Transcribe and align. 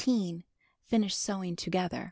Finish 0.87 1.13
sewing 1.15 1.55
together. 1.55 1.99